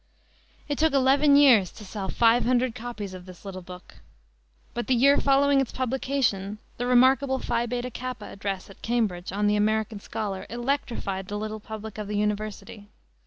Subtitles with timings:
[0.67, 3.97] It took eleven years to sell five hundred copies of this little book.
[4.73, 9.45] But the year following its publication the remarkable Phi Beta Kappa address at Cambridge, on
[9.45, 12.89] the American Scholar, electrified the little public of the university.